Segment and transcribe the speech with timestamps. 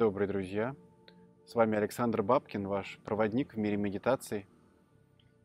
[0.00, 0.74] добрый, друзья!
[1.44, 4.48] С вами Александр Бабкин, ваш проводник в мире медитации.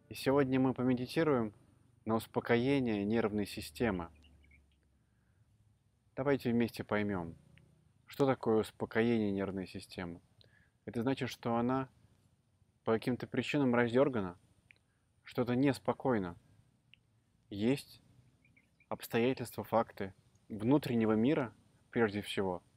[0.08, 1.54] И сегодня мы помедитируем
[2.06, 4.08] на успокоение нервной системы.
[6.16, 7.36] Давайте вместе поймем,
[8.06, 10.22] что такое успокоение нервной системы.
[10.86, 11.90] Это значит, что она
[12.86, 14.38] по каким-то причинам раздергана,
[15.26, 16.38] что-то неспокойно.
[17.50, 18.00] Есть
[18.88, 20.14] обстоятельства, факты
[20.48, 21.54] внутреннего мира,
[21.92, 22.64] прежде всего–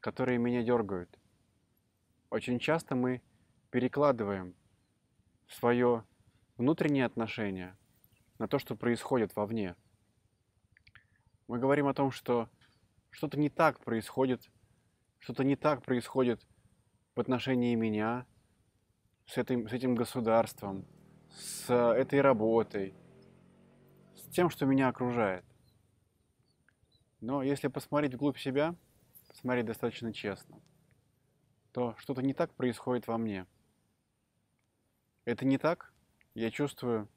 [0.00, 1.18] которые меня дергают.
[2.30, 3.22] Очень часто мы
[3.70, 4.54] перекладываем
[5.48, 6.04] свое
[6.56, 7.76] внутреннее отношение
[8.38, 9.74] на то, что происходит вовне.
[11.48, 12.48] Мы говорим о том, что
[13.10, 14.50] что-то не так происходит,
[15.18, 16.46] что-то не так происходит
[17.14, 18.26] в отношении меня,
[19.26, 20.86] с этим, с этим государством,
[21.30, 22.94] с этой работой,
[24.14, 25.44] с тем, что меня окружает.
[27.20, 28.76] Но если посмотреть вглубь себя–
[29.38, 30.60] смотреть достаточно честно,
[31.72, 33.46] то что-то не так происходит во мне.
[35.24, 35.92] Это не так
[36.34, 37.08] я чувствую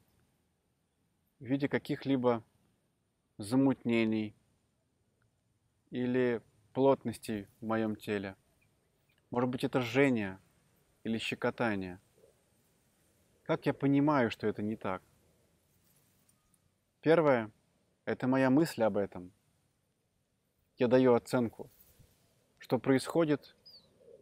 [1.40, 2.44] в виде каких-либо
[3.38, 4.36] замутнений
[5.90, 6.42] или
[6.74, 8.36] плотностей в моем теле.
[9.32, 10.40] Может быть, это жжение
[11.04, 12.00] или щекотание.
[13.44, 15.02] Как я понимаю, что это не так?
[17.02, 17.52] Первое–
[18.06, 19.32] это моя мысль об этом.
[20.78, 21.72] Я даю оценку–
[22.62, 23.56] что происходит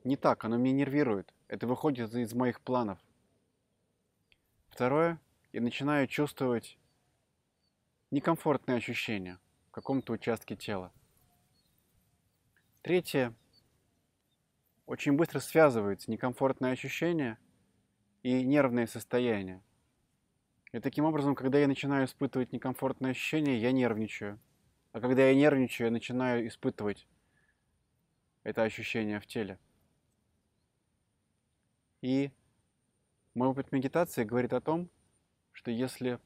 [0.05, 1.33] не так, оно меня нервирует.
[1.49, 2.97] Это выходит из моих планов.
[4.69, 5.19] Второе,
[5.51, 6.79] я начинаю чувствовать
[8.11, 10.93] некомфортные ощущения в каком-то участке тела.
[12.81, 13.35] Третье,
[14.85, 17.37] очень быстро связывается некомфортные ощущения
[18.23, 19.61] и нервное состояние.
[20.71, 24.39] И таким образом, когда я начинаю испытывать некомфортные ощущения, я нервничаю.
[24.93, 27.05] А когда я нервничаю, я начинаю испытывать
[28.49, 29.59] это ощущение в теле.
[32.01, 32.31] И
[33.35, 34.89] мой опыт медитации говорит о том,
[35.51, 36.19] что если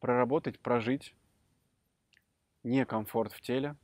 [0.00, 1.14] проработать, прожить
[2.62, 3.76] некомфорт в теле,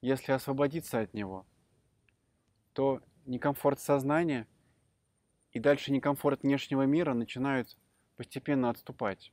[0.00, 1.46] если освободиться от него,
[2.72, 4.46] то некомфорт сознания
[5.52, 7.76] и дальше некомфорт внешнего мира начинают
[8.16, 9.32] постепенно отступать.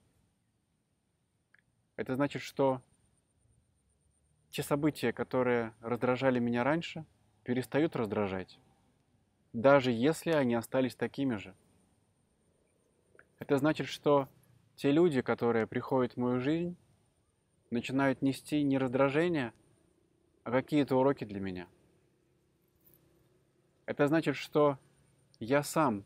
[1.95, 2.81] Это значит, что
[4.53, 7.05] те события, которые раздражали меня раньше,
[7.43, 8.59] перестают раздражать,
[9.51, 11.55] даже если они остались такими же.
[13.39, 14.29] Это значит, что
[14.75, 16.77] те люди, которые приходят в мою жизнь,
[17.71, 19.53] начинают нести не раздражение,
[20.43, 21.67] а какие-то уроки для меня.
[23.87, 24.77] Это значит, что
[25.39, 26.05] я сам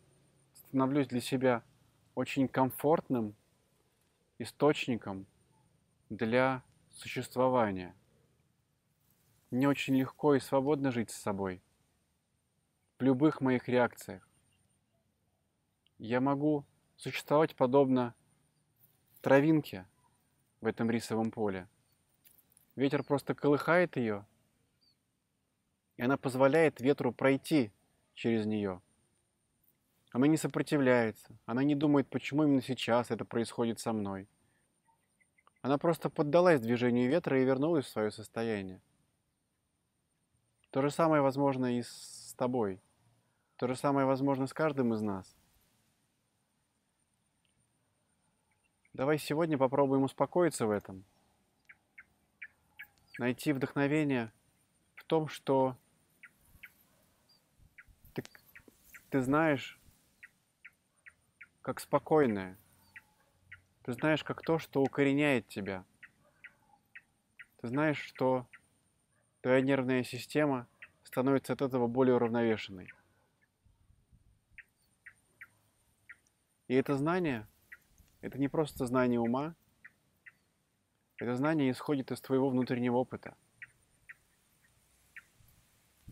[0.53, 1.63] становлюсь для себя
[2.15, 3.35] очень комфортным
[4.39, 5.25] источником
[6.09, 6.63] для
[6.93, 7.93] существования–
[9.51, 11.61] мне очень легко и свободно жить с собой.
[12.99, 14.27] В любых моих реакциях.
[15.97, 16.65] Я могу
[16.95, 18.15] существовать подобно
[19.27, 19.85] травинке
[20.61, 21.67] в этом рисовом поле.
[22.77, 24.25] Ветер просто колыхает ее,
[25.97, 27.73] и она позволяет ветру пройти
[28.13, 28.81] через нее.
[30.11, 34.29] Она не сопротивляется, она не думает, почему именно сейчас это происходит со мной.
[35.61, 38.81] Она просто поддалась движению ветра и вернулась в свое состояние.
[40.71, 42.81] То же самое возможно и с тобой.
[43.55, 45.35] То же самое возможно с каждым из нас.
[48.93, 51.05] Давай сегодня попробуем успокоиться в этом.
[53.19, 54.31] Найти вдохновение
[54.95, 55.77] в том, что
[58.13, 58.23] ты,
[59.09, 59.79] ты знаешь,
[61.61, 62.57] как спокойное.
[63.83, 65.85] Ты знаешь, как то, что укореняет тебя.
[67.61, 68.47] Ты знаешь, что
[69.47, 70.67] твоя нервная система
[71.05, 72.91] становится от этого более уравновешенной.
[76.67, 77.47] И это знание,
[78.19, 79.55] это не просто знание ума,
[81.15, 83.37] это знание исходит из твоего внутреннего опыта.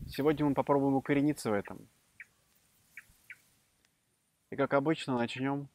[0.06, 1.86] Сегодня мы попробуем укорениться в этом.
[4.48, 5.68] И как обычно начнем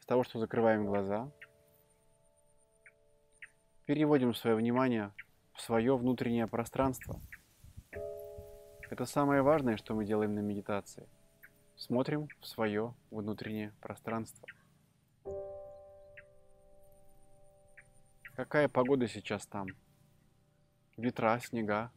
[0.00, 1.30] с того, что закрываем глаза,
[3.86, 5.12] переводим свое внимание
[5.54, 7.20] в свое внутреннее пространство.
[8.90, 11.08] Это самое важное, что мы делаем на медитации.
[11.76, 14.46] Смотрим в свое внутреннее пространство.
[18.36, 19.68] Какая погода сейчас там?
[20.96, 21.90] Ветра, снега?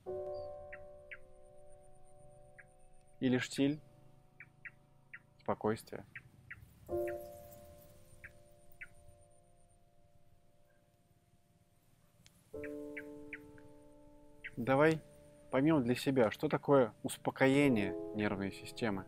[3.19, 3.79] Или штиль?
[5.39, 6.05] Спокойствие.
[14.57, 14.99] Давай
[15.51, 19.05] поймем для себя, что такое успокоение нервной системы.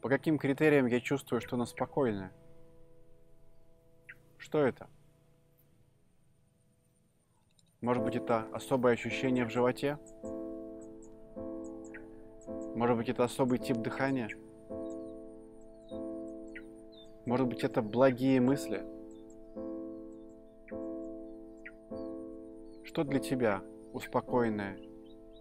[0.00, 2.32] По каким критериям я чувствую, что она спокойная?
[4.38, 4.88] Что это?
[7.82, 9.98] Может быть, это особое ощущение в животе?
[12.74, 14.30] Может быть, это особый тип дыхания?
[17.26, 18.99] Может быть, это благие мысли?
[22.90, 24.76] Что для тебя успокоенная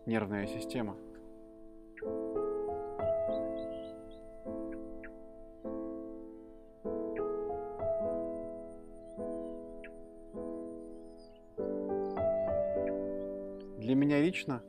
[0.06, 0.96] нервная система?
[13.80, 14.62] Для меня лично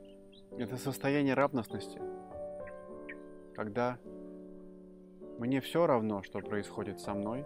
[0.57, 2.01] это состояние равностности,
[3.53, 3.99] когда
[5.37, 7.45] мне все равно, что происходит со мной,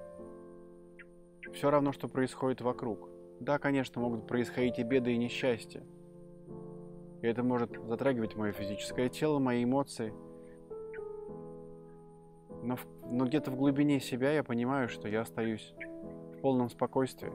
[1.54, 3.15] все равно, что происходит вокруг.
[3.40, 5.84] Да, конечно, могут происходить и беды, и несчастья.
[7.22, 10.14] И это может затрагивать мое физическое тело, мои эмоции.
[12.64, 15.74] Но, но где-то в глубине себя я понимаю, что я остаюсь
[16.34, 17.32] в полном спокойствии.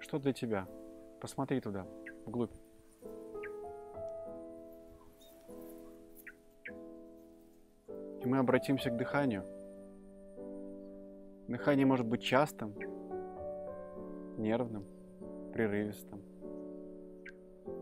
[0.00, 0.68] Что для тебя?
[1.20, 1.86] Посмотри туда,
[2.26, 2.52] вглубь.
[8.22, 9.44] И мы обратимся к дыханию.
[11.48, 12.74] Дыхание может быть частым,
[14.38, 14.84] нервным,
[15.52, 16.22] прерывистым.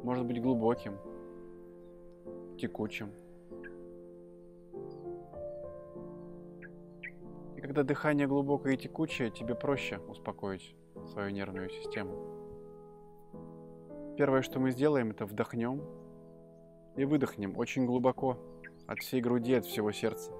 [0.02, 0.98] Может быть глубоким,
[2.58, 3.10] текучим.
[7.56, 10.74] И когда дыхание глубокое и текучее, тебе проще успокоить
[11.12, 12.14] свою нервную систему.
[14.16, 15.82] Первое, что мы сделаем, это вдохнем
[16.96, 18.38] и выдохнем очень глубоко,
[18.86, 20.32] от всей груди, от всего сердца.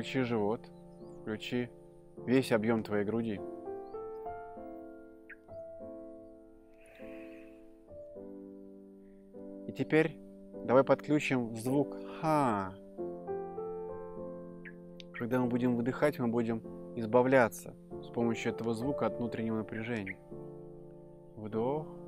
[0.00, 0.62] Включи живот,
[1.20, 1.68] включи
[2.24, 3.38] весь объем твоей груди.
[9.68, 10.16] И теперь
[10.64, 12.72] давай подключим звук ха.
[15.12, 16.62] Когда мы будем выдыхать, мы будем
[16.96, 20.16] избавляться с помощью этого звука от внутреннего напряжения.
[21.36, 21.99] Вдох.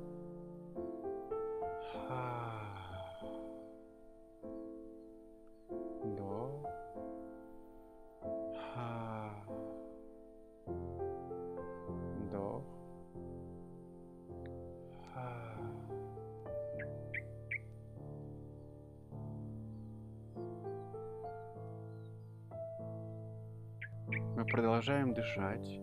[24.35, 25.79] Мы продолжаем дышать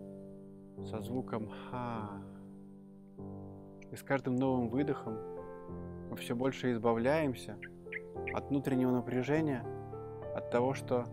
[0.89, 2.21] со звуком ха.
[3.89, 5.17] И с каждым новым выдохом
[6.09, 7.57] мы все больше избавляемся
[8.33, 9.63] от внутреннего напряжения,
[10.35, 11.05] от того, что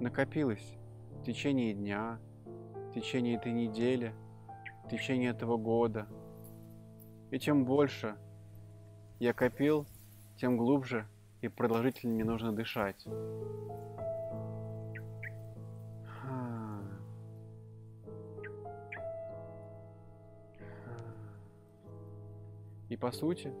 [0.00, 0.78] накопилось
[1.20, 2.18] в течение дня,
[2.88, 4.14] в течение этой недели,
[4.86, 6.06] в течение этого года.
[7.30, 8.16] И чем больше
[9.18, 9.86] я копил,
[10.38, 11.06] тем глубже
[11.42, 13.06] и продолжительнее мне нужно дышать.
[22.88, 23.52] И по сути,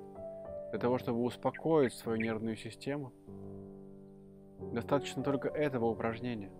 [0.70, 3.12] для того, чтобы успокоить свою нервную систему,
[4.72, 6.50] достаточно только этого упражнения.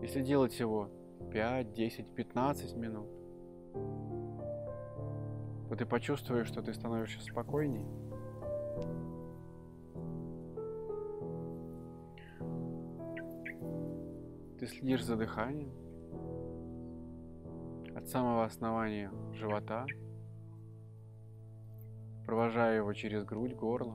[0.00, 0.90] Если делать его
[1.32, 3.08] 5, 10, 15 минут,
[5.68, 7.86] то ты почувствуешь, что ты становишься спокойней.
[14.58, 15.72] Ты следишь за дыханием,
[18.02, 19.86] от самого основания живота,
[22.26, 23.94] провожая его через грудь, горло,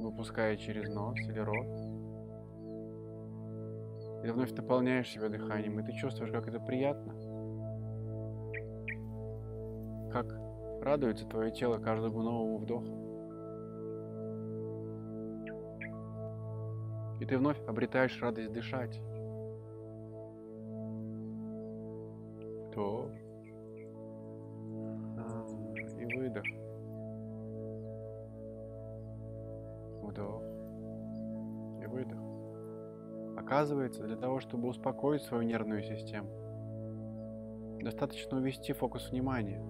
[0.00, 1.66] выпуская через нос или рот.
[4.24, 7.12] И вновь наполняешь себя дыханием, и ты чувствуешь, как это приятно,
[10.12, 10.26] как
[10.80, 13.08] радуется твое тело каждому новому вдоху.
[17.20, 19.00] И ты вновь обретаешь радость дышать.
[22.78, 23.10] Вдох.
[25.98, 26.44] И выдох.
[30.02, 30.42] Вдох.
[31.82, 32.18] И выдох.
[33.36, 36.28] Оказывается, для того, чтобы успокоить свою нервную систему,
[37.82, 39.60] достаточно увести фокус внимания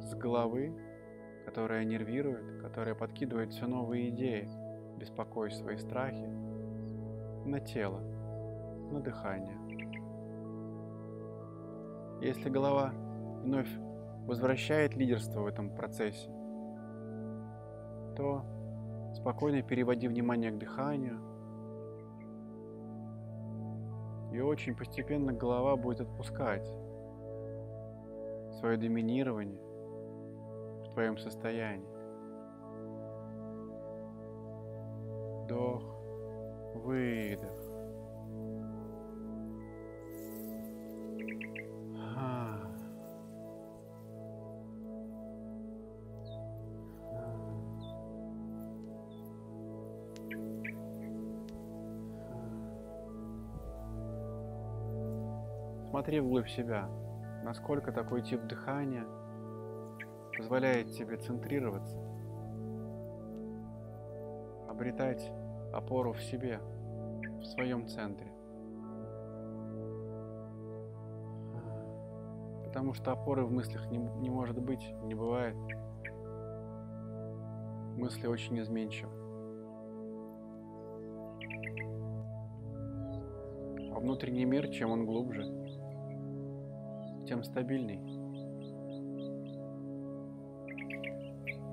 [0.00, 0.74] с головы,
[1.44, 4.48] которая нервирует, которая подкидывает все новые идеи,
[4.96, 6.26] беспокойства и страхи,
[7.44, 8.00] на тело,
[8.90, 9.61] на дыхание.
[12.22, 12.92] Если голова
[13.42, 13.68] вновь
[14.26, 16.30] возвращает лидерство в этом процессе,
[18.16, 18.44] то
[19.16, 21.18] спокойно переводи внимание к дыханию
[24.32, 26.66] И очень постепенно голова будет отпускать
[28.60, 29.60] свое доминирование
[30.84, 31.86] в твоем состоянии.
[35.44, 35.82] Вдох,
[36.76, 37.61] выдох.
[56.02, 56.88] Смотри вглубь себя,
[57.44, 59.04] насколько такой тип дыхания
[60.36, 61.96] позволяет тебе центрироваться,
[64.68, 65.30] обретать
[65.72, 66.58] опору в себе,
[67.38, 68.26] в своем центре.
[72.64, 75.54] Потому что опоры в мыслях не, не может быть, не бывает.
[77.96, 79.12] Мысли очень изменчивы.
[83.94, 85.61] А внутренний мир, чем он глубже,
[87.26, 88.00] тем стабильней.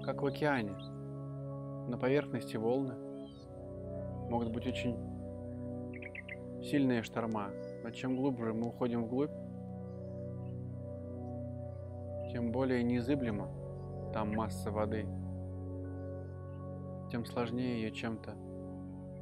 [0.03, 0.75] Как в океане.
[1.87, 2.93] На поверхности волны
[4.29, 4.95] могут быть очень
[6.63, 7.49] сильные шторма,
[7.83, 9.31] но чем глубже мы уходим вглубь,
[12.31, 13.49] тем более неизыблема
[14.13, 15.07] там масса воды,
[17.11, 18.35] тем сложнее ее чем-то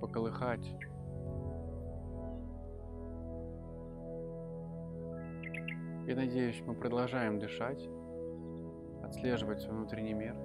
[0.01, 0.75] поколыхать,
[6.07, 7.85] И надеюсь, мы продолжаем дышать,
[9.03, 10.35] отслеживать свой внутренний мир.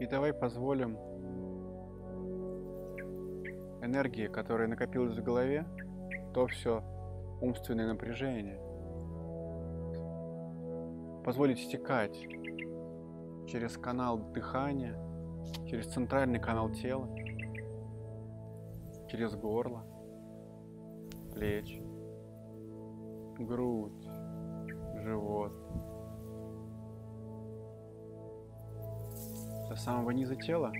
[0.00, 0.96] И давай позволим
[3.82, 5.64] энергии, которая накопилась в голове,
[6.34, 6.82] то все
[7.40, 8.65] умственное напряжение,
[11.26, 12.16] позволить стекать
[13.48, 14.96] через канал дыхания,
[15.66, 17.08] через центральный канал тела,
[19.10, 19.84] через горло,
[21.34, 21.82] плечи,
[23.40, 24.08] грудь,
[25.02, 25.52] живот.
[29.68, 30.72] До самого низа тела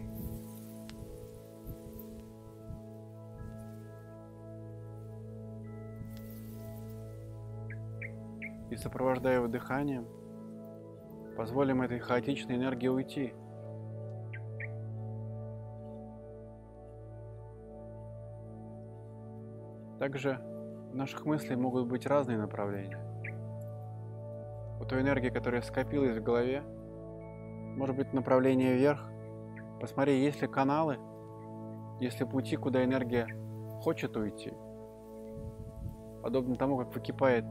[8.71, 10.07] и сопровождая его дыханием,
[11.37, 13.35] Позволим этой хаотичной энергии уйти.
[19.99, 20.39] Также
[20.93, 22.99] в наших мыслей могут быть разные направления.
[24.81, 26.63] У той энергии, которая скопилась в голове,
[27.77, 29.11] может быть направление вверх.
[29.79, 30.99] Посмотри, есть ли каналы,
[32.01, 33.27] есть ли пути, куда энергия
[33.83, 34.55] хочет уйти.
[36.23, 37.45] Подобно тому, как выкипает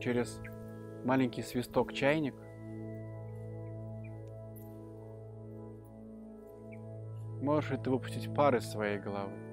[0.00, 0.40] через
[1.04, 2.34] маленький свисток чайник.
[7.42, 9.45] Можешь ли ты выпустить пар из своей головы?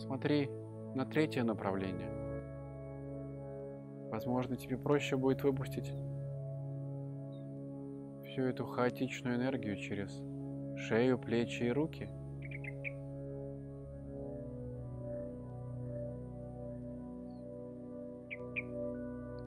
[0.00, 0.48] Смотри
[0.94, 2.08] на третье направление.
[4.10, 5.92] Возможно, тебе проще будет выпустить
[8.24, 10.10] всю эту хаотичную энергию через
[10.76, 12.08] шею, плечи и руки.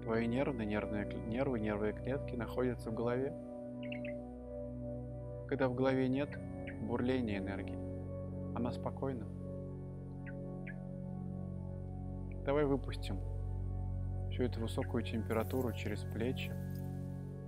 [0.03, 3.33] Твои нервные, нервные, нервы, нервные клетки находятся в голове.
[5.47, 6.29] Когда в голове нет
[6.81, 7.79] бурления энергии,
[8.55, 9.32] она спокойна.
[12.45, 13.19] Давай выпустим
[14.29, 16.51] всю эту высокую температуру через плечи,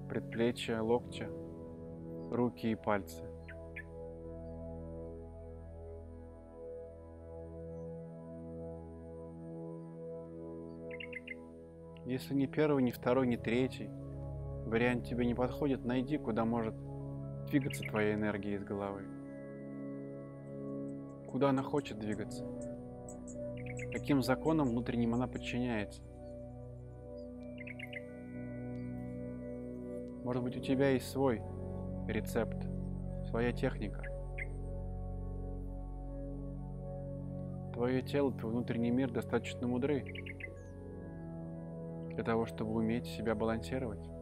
[0.08, 1.28] предплечья, локтя,
[2.32, 3.22] руки и пальцы.
[12.06, 13.90] Если ни первый, ни второй, ни третий
[14.66, 16.74] вариант тебе не подходит, найди, куда может
[17.48, 19.02] двигаться твоя энергия из головы.
[21.28, 22.46] Куда она хочет двигаться
[23.92, 26.02] каким законам внутренним она подчиняется.
[30.24, 31.42] Может быть, у тебя есть свой
[32.08, 32.58] рецепт,
[33.30, 34.02] своя техника.
[37.74, 40.04] Твое тело, твой внутренний мир достаточно мудры
[42.14, 44.15] для того, чтобы уметь себя балансировать.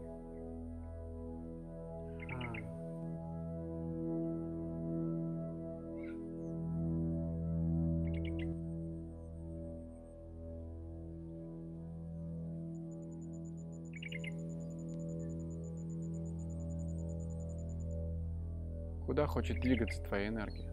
[19.13, 20.67] Куда хочет двигаться твоя энергия?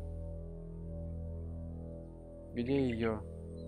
[2.54, 3.20] Где ее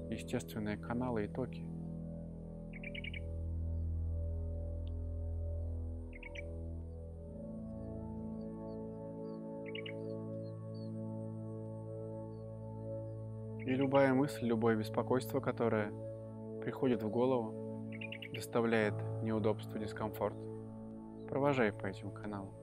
[0.08, 1.60] естественные каналы и токи?
[13.66, 15.92] И любая мысль, любое беспокойство, которое
[16.62, 17.90] приходит в голову,
[18.32, 20.34] доставляет неудобство, дискомфорт,
[21.28, 22.61] провожай по этим каналам.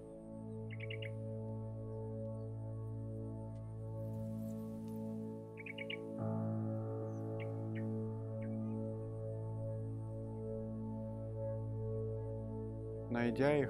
[13.20, 13.70] Найдя их,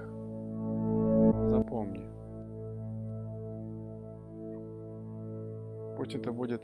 [1.50, 2.08] запомни.
[5.96, 6.62] Пусть это будет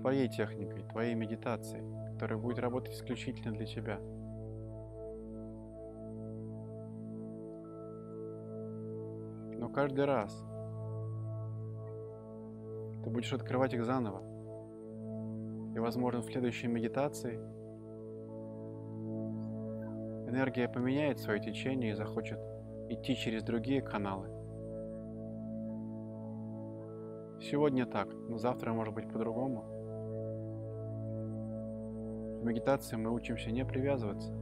[0.00, 4.00] твоей техникой, твоей медитацией, которая будет работать исключительно для тебя.
[9.56, 10.32] Но каждый раз
[13.04, 14.20] ты будешь открывать их заново.
[15.76, 17.38] И, возможно, в следующей медитации
[20.30, 22.38] энергия поменяет свое течение и захочет
[22.88, 24.28] идти через другие каналы.
[27.40, 29.64] Сегодня так, но завтра может быть по-другому.
[32.40, 34.32] В медитации мы учимся не привязываться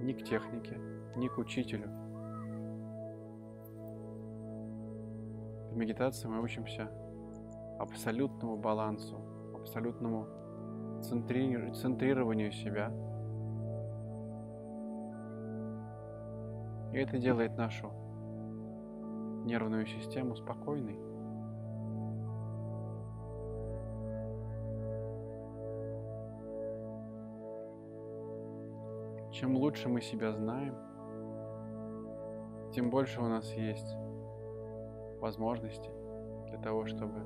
[0.00, 0.78] ни к технике,
[1.16, 1.88] ни к учителю.
[5.70, 6.90] В медитации мы учимся
[7.78, 9.16] абсолютному балансу,
[9.54, 10.26] абсолютному
[11.02, 11.72] центри...
[11.72, 12.90] центрированию себя.
[16.96, 17.90] И это делает нашу
[19.44, 20.98] нервную систему спокойной.
[29.30, 30.74] Чем лучше мы себя знаем,
[32.72, 33.94] тем больше у нас есть
[35.20, 35.92] возможностей
[36.48, 37.20] для того, чтобы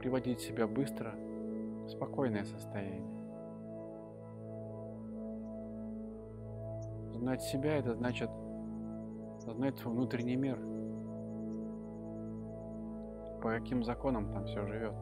[0.00, 3.10] приводить себя быстро в спокойное состояние.
[7.14, 8.28] Знать себя– это значит
[9.52, 10.58] знать свой внутренний мир,
[13.42, 14.94] по каким законам там все живет,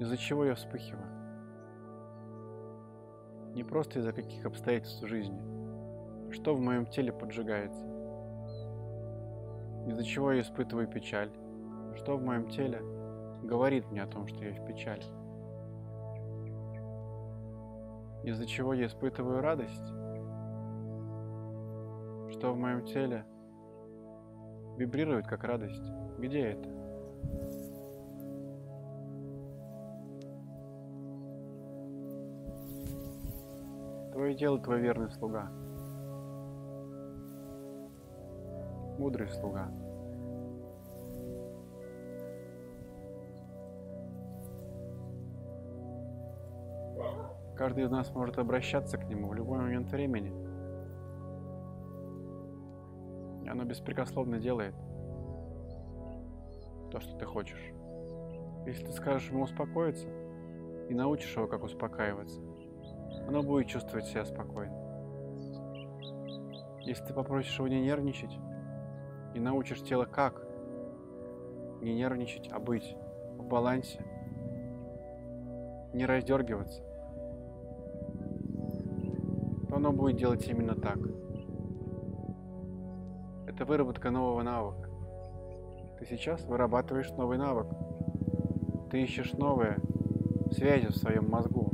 [0.00, 1.18] из-за чего я вспыхиваю
[3.58, 5.40] не просто из-за каких обстоятельств жизни.
[6.30, 7.84] Что в моем теле поджигается?
[9.88, 11.30] Из-за чего я испытываю печаль?
[11.96, 12.80] Что в моем теле
[13.42, 15.02] говорит мне о том, что я в печали?
[18.22, 19.92] Из-за чего я испытываю радость?
[22.38, 23.24] Что в моем теле
[24.76, 25.82] вибрирует как радость?
[26.18, 26.68] Где это?
[34.12, 35.50] Твое дело твой верный слуга.
[39.00, 39.68] Мудрый слуга.
[47.56, 50.47] Каждый из нас может обращаться к нему в любой момент времени.
[53.58, 54.74] Оно беспрекословно делает
[56.92, 57.72] то, что ты хочешь.
[58.66, 60.06] Если ты скажешь ему успокоиться
[60.88, 62.40] и научишь его, как успокаиваться,
[63.26, 64.76] оно будет чувствовать себя спокойно.
[66.82, 68.38] Если ты попросишь его не нервничать
[69.34, 70.40] и научишь тело как
[71.80, 72.96] не нервничать, а быть
[73.38, 74.04] в балансе,
[75.92, 76.80] не раздергиваться,
[79.68, 80.98] то оно будет делать именно так.
[83.58, 84.88] Это выработка нового навыка.
[85.98, 87.66] Ты сейчас вырабатываешь новый навык.
[88.88, 89.78] Ты ищешь новые
[90.52, 91.72] связи в своем мозгу,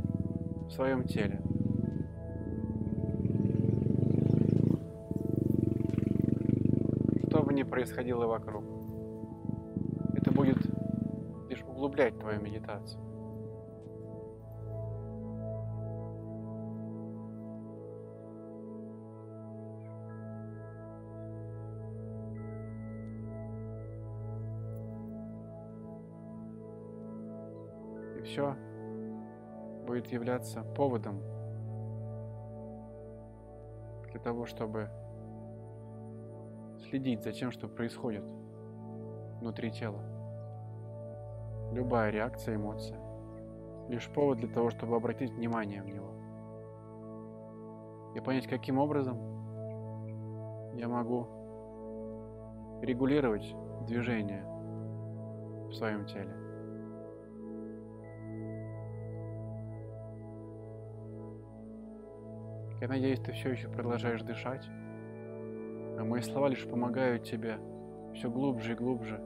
[0.67, 1.39] в своем теле.
[7.51, 8.63] ни происходило вокруг.
[10.15, 10.57] Это будет
[11.49, 13.14] лишь углублять твою медитацию.
[28.35, 28.53] Все
[29.87, 31.21] будет являться поводом
[34.11, 34.89] для того, чтобы
[36.89, 38.25] следить за тем, что происходит
[39.39, 40.01] внутри тела.
[41.71, 42.99] Любая реакция, эмоция–
[43.87, 46.11] лишь повод для того, чтобы обратить внимание в него.
[48.15, 49.17] И понять, каким образом
[50.75, 51.25] я могу
[52.81, 53.55] регулировать
[53.87, 54.43] движение
[55.69, 56.44] в своем теле.
[62.85, 64.63] Я надеюсь, ты все еще продолжаешь дышать.
[65.97, 67.57] А мои слова лишь помогают тебе
[68.13, 69.19] все глубже и глубже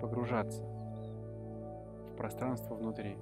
[0.00, 3.16] погружаться в пространство внутри.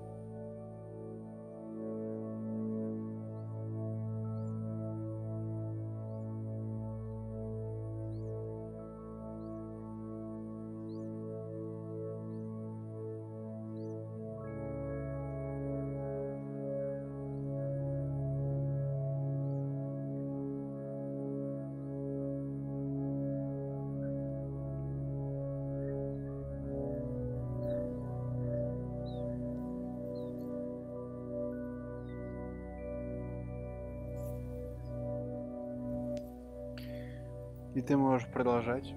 [37.76, 38.94] И ты можешь продолжать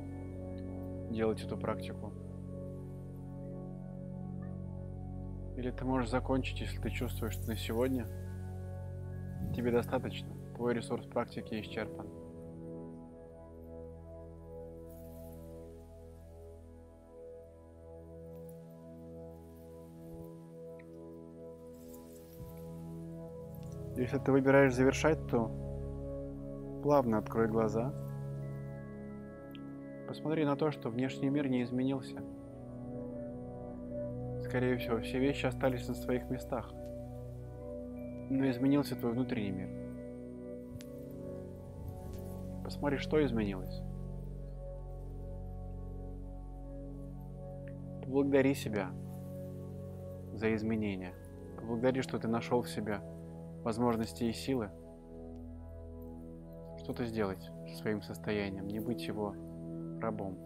[1.11, 2.13] делать эту практику.
[5.57, 8.05] Или ты можешь закончить, если ты чувствуешь, что на сегодня
[9.53, 12.07] тебе достаточно, твой ресурс практики исчерпан.
[23.97, 25.51] Если ты выбираешь завершать, то
[26.81, 27.93] плавно открой глаза–
[30.09, 32.23] Посмотри на то, что внешний мир не изменился.
[34.41, 36.73] Скорее всего, все вещи остались на своих местах.
[38.31, 39.69] Но изменился твой внутренний мир.
[42.63, 43.83] Посмотри, что изменилось.
[48.01, 48.89] Поблагодари себя
[50.33, 51.13] за изменения.
[51.55, 52.99] Поблагодари, что ты нашел в себе
[53.63, 54.71] возможности и силы
[56.79, 59.35] что-то сделать со своим состоянием, не быть его
[59.99, 60.37] рабом.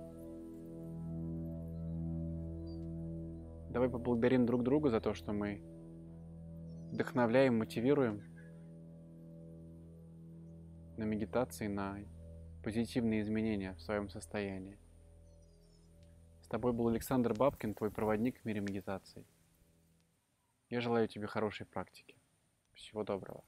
[3.70, 5.62] Давай поблагодарим друг друга за то, что мы
[6.92, 8.22] вдохновляем, мотивируем
[10.98, 11.98] на медитации, на
[12.64, 14.78] позитивные изменения в своем состоянии.
[16.42, 19.26] С тобой был Александр Бабкин, твой проводник в мире медитации.
[20.70, 22.16] Я желаю тебе хорошей практики.
[22.74, 23.44] Всего доброго.